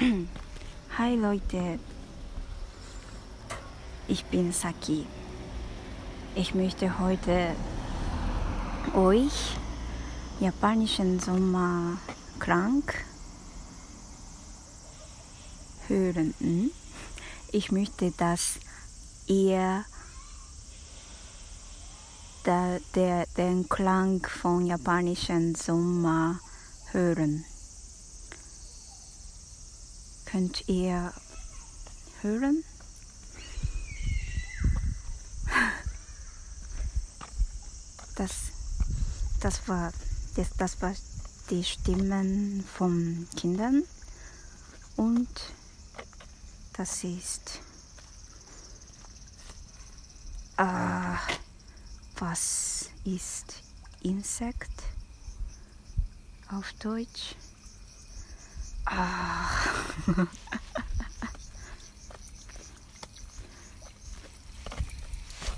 [0.00, 1.80] Hi Leute,
[4.06, 5.04] ich bin Saki.
[6.36, 7.56] Ich möchte heute
[8.94, 9.56] euch
[10.38, 12.84] japanischen Sommerklang
[15.88, 16.32] hören.
[16.38, 16.70] Hm?
[17.50, 18.60] Ich möchte, dass
[19.26, 19.84] ihr
[22.46, 26.38] der, der, den Klang von japanischen Sommer
[26.92, 27.44] hören.
[30.30, 31.10] Könnt ihr
[32.20, 32.62] hören?
[38.16, 38.32] Das,
[39.40, 39.90] das, war,
[40.36, 40.94] das, das war
[41.48, 43.84] die Stimmen von Kindern
[44.96, 45.28] und
[46.74, 47.60] das ist
[50.58, 51.16] äh,
[52.16, 53.62] was ist
[54.02, 54.82] Insekt
[56.50, 57.34] auf Deutsch?
[58.90, 59.50] Ah.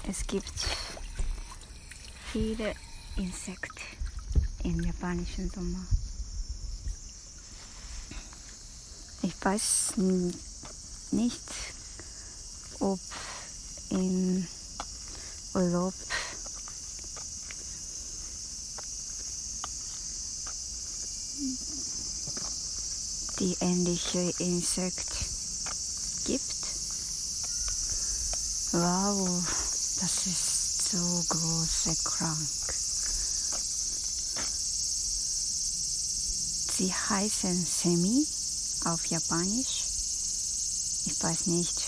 [0.09, 0.53] es gibt
[2.33, 2.75] viele
[3.17, 3.84] Insekten
[4.64, 5.86] im japanischen Sommer.
[9.23, 9.95] Ich weiß
[11.12, 11.51] nicht,
[12.81, 12.98] ob
[13.91, 14.47] in
[15.55, 15.95] Urlaub
[23.41, 25.12] die ähnliche Insekt
[26.27, 26.42] gibt.
[28.72, 29.42] Wow,
[29.98, 32.48] das ist so große krank.
[36.77, 38.27] Sie heißen Semi
[38.84, 39.84] auf Japanisch.
[41.06, 41.80] Ich weiß nicht,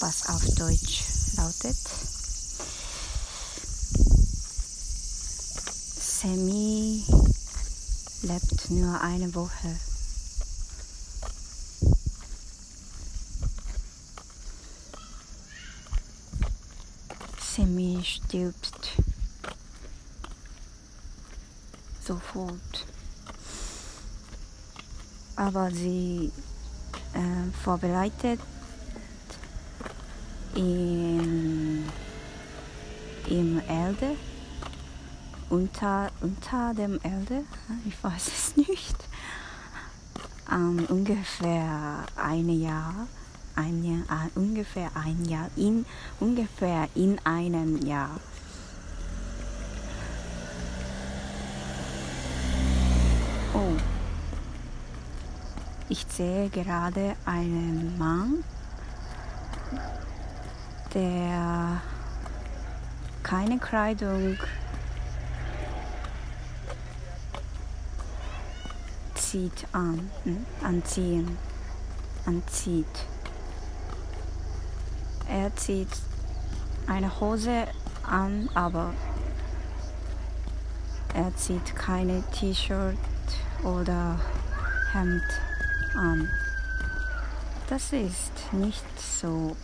[0.00, 1.04] was auf Deutsch
[1.36, 1.76] lautet.
[6.00, 7.04] Semi
[8.22, 9.76] lebt nur eine Woche.
[17.40, 18.92] Semi stirbt
[22.06, 22.86] sofort.
[25.36, 26.32] Aber sie
[27.14, 28.40] äh, vorbereitet
[30.54, 31.84] in,
[33.28, 34.16] im Erde
[35.52, 37.44] unter, unter dem Erde,
[37.86, 38.96] ich weiß es nicht,
[40.50, 43.06] ähm, ungefähr ein Jahr,
[43.54, 45.84] ein Jahr, äh, ungefähr ein Jahr, in,
[46.20, 48.18] ungefähr in einem Jahr.
[53.52, 53.76] Oh,
[55.90, 58.42] ich sehe gerade einen Mann,
[60.94, 61.82] der
[63.22, 64.38] keine Kleidung
[69.32, 70.44] zieht an, hm?
[70.62, 71.38] anziehen,
[72.26, 73.06] anzieht.
[75.26, 75.88] Er zieht
[76.86, 77.66] eine Hose
[78.02, 78.92] an, aber
[81.14, 82.98] er zieht keine T-Shirt
[83.62, 84.20] oder
[84.92, 85.24] Hemd
[85.94, 86.28] an.
[87.70, 89.56] Das ist nicht so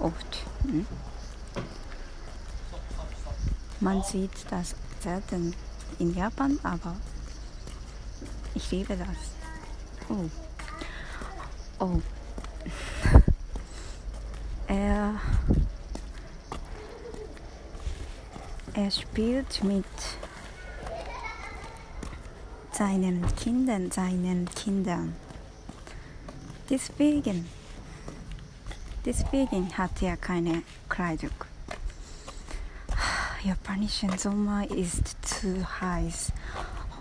[0.00, 0.38] oft.
[0.64, 0.88] Hm?
[3.78, 5.54] Man sieht das selten
[6.00, 6.96] in Japan, aber
[8.54, 9.08] ich liebe das.
[10.08, 10.30] Oh.
[11.78, 12.00] Oh.
[14.68, 15.20] Er,
[18.72, 19.84] er spielt mit
[22.70, 25.14] seinen Kindern, seinen Kindern.
[26.70, 27.46] Deswegen,
[29.04, 31.34] deswegen hat er keine Kleidung.
[33.44, 36.32] Japanischen Sommer ist zu heiß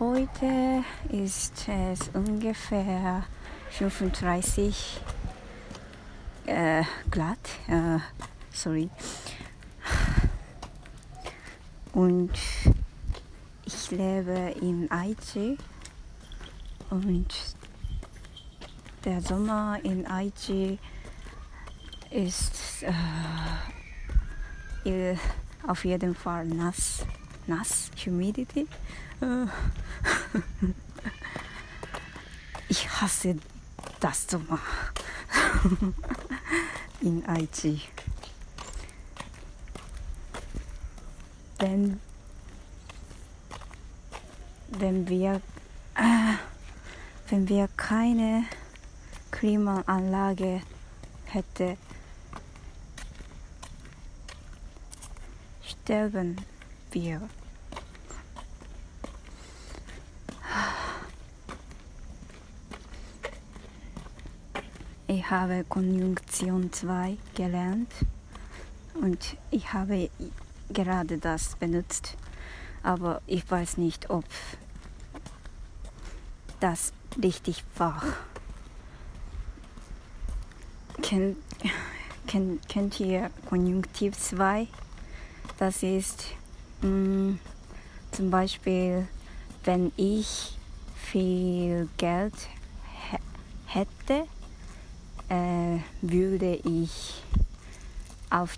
[0.01, 3.23] Heute ist es ungefähr
[3.69, 4.99] 35
[6.47, 7.37] äh, Grad.
[7.67, 7.99] Äh,
[8.51, 8.89] sorry.
[11.93, 12.31] Und
[13.63, 15.55] ich lebe in Aichi
[16.89, 17.27] und
[19.05, 20.79] der Sommer in Aichi
[22.09, 22.83] ist
[24.83, 25.15] äh,
[25.67, 27.05] auf jeden Fall nass,
[27.51, 28.67] nass, Humidity.
[32.71, 33.35] Ich hasse
[33.99, 34.57] das Sommer
[37.01, 37.81] in Aichi.
[41.59, 41.99] Wenn,
[44.69, 45.41] wenn, wir,
[45.95, 46.35] äh,
[47.29, 48.45] wenn wir keine
[49.31, 50.61] Klimaanlage
[51.25, 51.77] hätten,
[55.61, 56.37] sterben
[56.91, 57.19] wir.
[65.11, 67.91] Ich habe Konjunktion 2 gelernt
[68.93, 70.09] und ich habe
[70.69, 72.15] gerade das benutzt,
[72.81, 74.23] aber ich weiß nicht, ob
[76.61, 78.01] das richtig war.
[81.01, 81.35] Kennt,
[82.25, 84.65] kennt, kennt ihr Konjunktiv 2?
[85.57, 86.27] Das ist
[86.83, 87.39] mh, mm,
[88.13, 89.09] zum Beispiel,
[89.65, 90.57] wenn ich
[90.95, 92.33] viel Geld
[93.65, 94.25] hätte,
[95.31, 97.23] äh, würde ich
[98.29, 98.57] auf,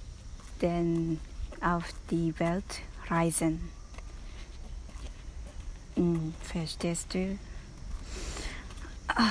[0.60, 1.20] den,
[1.62, 3.70] auf die Welt reisen.
[5.96, 7.38] Hm, verstehst du?
[9.08, 9.30] Ah.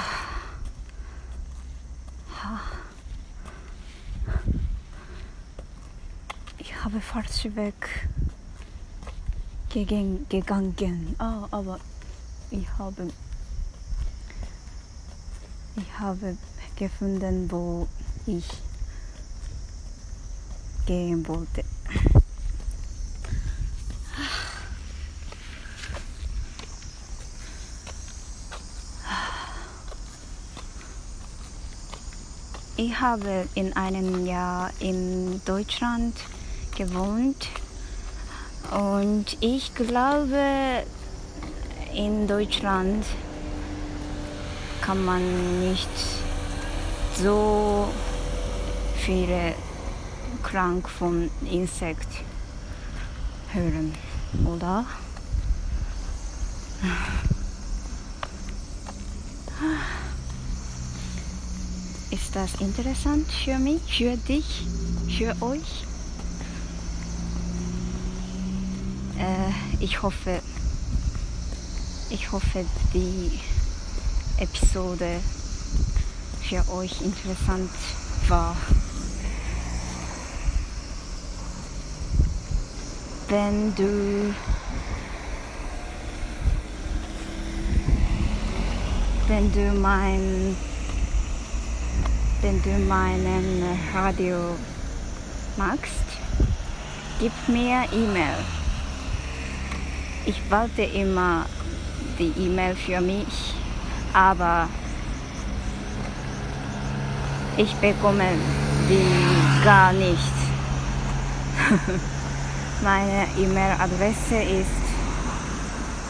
[6.58, 8.08] Ich habe falsch weg
[9.72, 11.16] gegangen.
[11.18, 11.80] Ah, aber
[12.50, 13.08] ich habe,
[15.76, 16.36] ich habe
[16.76, 17.88] gefunden, wo
[18.26, 18.44] ich
[20.86, 21.64] gehen wollte.
[32.76, 36.16] Ich habe in einem Jahr in Deutschland
[36.76, 37.48] gewohnt
[38.70, 40.82] und ich glaube,
[41.94, 43.04] in Deutschland
[44.80, 46.21] kann man nicht
[47.16, 47.88] so
[49.04, 49.54] viele
[50.42, 52.08] krank von Insekt
[53.52, 53.94] hören,
[54.46, 54.84] oder?
[62.10, 64.66] Ist das interessant für mich, für dich,
[65.16, 65.84] für euch?
[69.18, 70.40] Äh, ich hoffe,
[72.10, 73.38] ich hoffe, die
[74.38, 75.20] Episode
[76.52, 77.70] für euch interessant
[78.28, 78.54] war.
[83.28, 84.34] Wenn du
[89.28, 90.54] wenn du mein
[92.42, 94.54] wenn du meinen Radio
[95.56, 96.04] magst,
[97.18, 98.44] gib mir E-Mail.
[100.26, 101.46] Ich warte immer
[102.18, 103.54] die E-Mail für mich,
[104.12, 104.68] aber
[107.57, 108.29] ich bekomme
[108.89, 110.33] die gar nicht.
[112.83, 114.69] Meine E-Mail-Adresse ist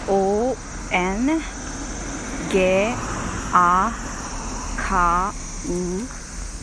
[0.07, 0.55] o
[0.91, 1.41] n
[2.51, 2.93] g
[3.53, 3.91] a
[4.77, 5.33] k
[5.69, 6.01] u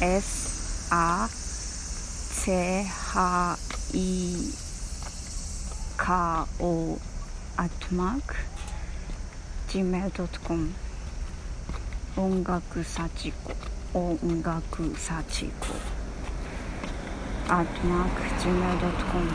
[0.01, 3.57] s a c h
[3.93, 4.53] i
[5.97, 6.99] k o
[7.57, 8.37] at mark
[9.71, 10.75] gmail.com
[12.17, 13.33] 音楽幸子
[13.93, 14.63] 音楽
[14.99, 15.69] 幸子
[17.49, 19.29] at mark gmail.com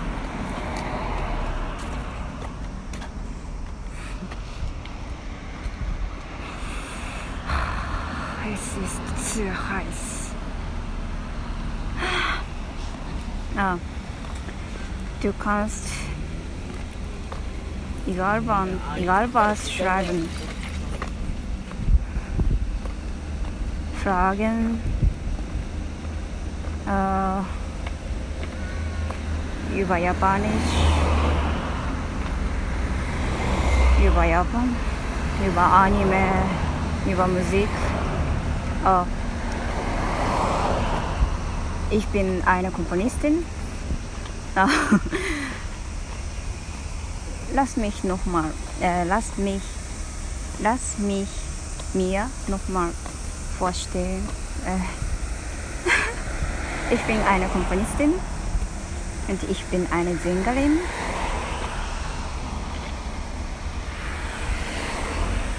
[8.52, 10.32] Es ist zu heiß.
[13.56, 13.78] Ah,
[15.22, 15.88] du kannst
[18.08, 20.28] egal wann, egal was schreiben.
[24.05, 24.81] Fragen
[26.87, 27.41] äh,
[29.81, 30.51] über Japanisch,
[34.07, 34.77] über Japan,
[35.47, 36.27] über Anime,
[37.07, 37.71] über Musik.
[38.85, 39.05] Äh,
[41.91, 43.43] ich bin eine Komponistin.
[47.55, 48.51] lass mich noch mal,
[48.83, 49.63] äh, lass mich,
[50.59, 51.31] lass mich
[51.95, 52.91] mir noch mal
[53.59, 54.29] vorstellen.
[54.67, 54.79] Äh,
[56.95, 58.15] ich bin eine Komponistin
[59.29, 60.81] und ich bin eine Sängerin.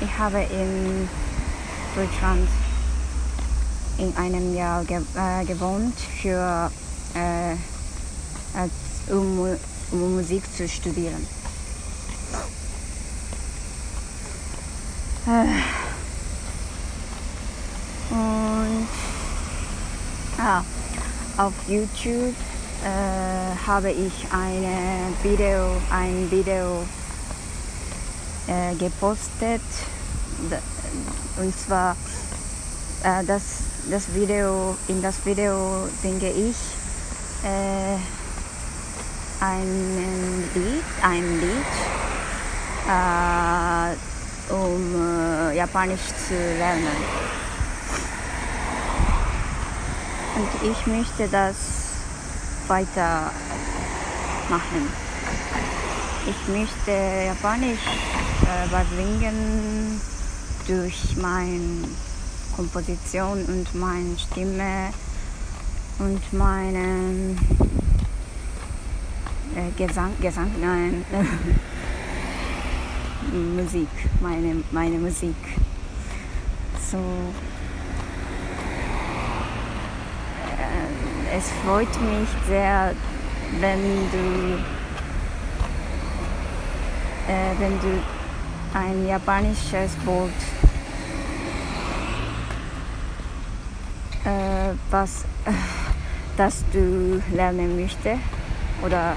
[0.01, 1.09] Ich habe in
[1.95, 2.47] Deutschland
[3.97, 6.69] in einem Jahr ge äh, gewohnt, für,
[7.13, 7.55] äh,
[8.57, 8.71] als,
[9.07, 9.57] um,
[9.91, 11.25] um Musik zu studieren.
[15.27, 15.84] Äh.
[20.45, 20.63] Ja,
[21.37, 22.35] auf YouTube
[22.83, 26.85] äh, habe ich eine Video, ein Video
[28.47, 29.61] äh, gepostet.
[31.37, 31.95] Und zwar
[33.03, 33.41] äh, das,
[33.89, 36.57] das Video, in das Video singe ich
[37.43, 37.97] äh,
[39.43, 41.73] ein Lied, ein Lied
[42.87, 47.44] äh, um äh, Japanisch zu lernen.
[50.35, 51.55] Und ich möchte das
[52.67, 53.31] weiter
[54.49, 54.89] machen.
[56.27, 56.91] Ich möchte
[57.27, 57.79] Japanisch
[58.45, 60.01] äh, überbringen
[60.67, 61.87] durch meine
[62.55, 64.89] Komposition und meine Stimme
[65.99, 67.35] und meine
[69.55, 71.05] äh, Gesang, Gesang, nein,
[73.55, 73.89] Musik,
[74.21, 75.35] meine, meine Musik.
[76.91, 76.97] So,
[80.57, 82.93] äh, es freut mich sehr,
[83.59, 84.57] wenn du,
[87.31, 88.01] äh, wenn du
[88.73, 90.29] ein japanisches Wort,
[94.25, 95.25] äh, was,
[96.37, 98.21] das du lernen möchtest
[98.83, 99.15] oder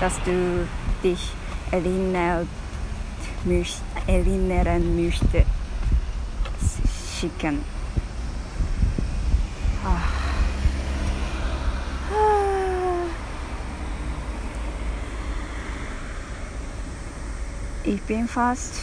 [0.00, 0.66] dass du
[1.02, 1.32] dich
[1.70, 2.48] erinnert,
[4.06, 5.46] erinnern möchtest,
[7.20, 7.71] schicken.
[17.84, 18.74] Ich bin fast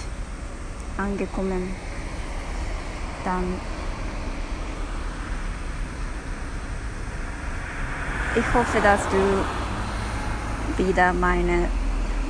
[0.98, 1.74] angekommen.
[3.24, 3.54] Dann
[8.36, 11.70] ich hoffe, dass du wieder meine,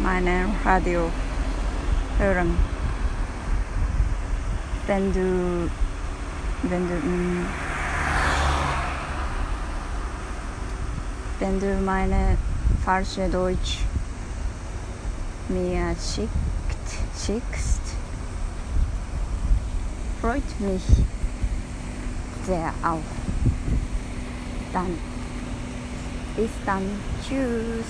[0.03, 1.09] meine Radio
[2.19, 2.55] hören.
[4.85, 5.69] Wenn du,
[6.63, 7.45] wenn du, mm,
[11.39, 12.37] wenn du meine
[12.85, 13.79] falsche Deutsch
[15.47, 16.58] mir schickst,
[17.25, 17.81] schickst,
[20.21, 20.83] freut mich
[22.45, 22.99] sehr auch.
[24.73, 24.97] Dann
[26.35, 26.83] bis dann.
[27.21, 27.85] Tschüss.